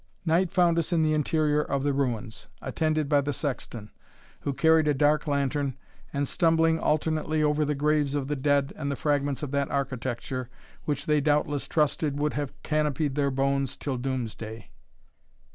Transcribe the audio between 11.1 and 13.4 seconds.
doubtless trusted would have canopied their